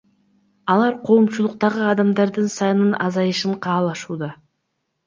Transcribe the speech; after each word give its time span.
Алар 0.75 0.95
коомчулуктагы 1.09 1.83
адамдардын 1.91 2.51
саны 2.57 2.89
азайышын 3.07 3.57
каалашууда. 3.69 4.37